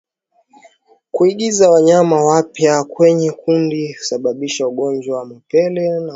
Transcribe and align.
Kuingiza 1.11 1.69
wanyama 1.71 2.23
wapya 2.25 2.83
kwenye 2.83 3.31
kundi 3.31 3.93
husababisha 3.93 4.67
ungojwa 4.67 5.17
wa 5.17 5.25
mapele 5.25 5.85
ya 5.85 5.89
ngozi 5.89 5.93
kwa 5.93 5.99
ngombe 5.99 6.09